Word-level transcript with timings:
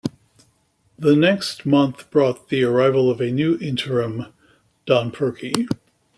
The 0.97 1.15
next 1.15 1.63
month, 1.63 2.09
brought 2.09 2.49
the 2.49 2.63
arrival 2.63 3.11
of 3.11 3.21
a 3.21 3.29
new 3.29 3.59
Interim, 3.59 4.33
Don 4.87 5.11
Purkey. 5.11 5.67